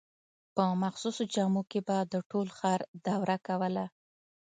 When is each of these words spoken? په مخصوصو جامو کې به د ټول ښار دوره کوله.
په 0.55 0.63
مخصوصو 0.83 1.23
جامو 1.33 1.61
کې 1.71 1.79
به 1.87 1.97
د 2.13 2.15
ټول 2.29 2.47
ښار 2.57 2.79
دوره 3.07 3.35
کوله. 3.47 3.85